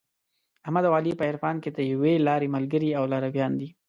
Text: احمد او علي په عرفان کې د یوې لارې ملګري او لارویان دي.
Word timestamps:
احمد 0.65 0.83
او 0.87 0.93
علي 0.99 1.13
په 1.17 1.23
عرفان 1.29 1.55
کې 1.63 1.69
د 1.73 1.79
یوې 1.91 2.13
لارې 2.27 2.47
ملګري 2.55 2.89
او 2.97 3.03
لارویان 3.11 3.51
دي. 3.59 3.69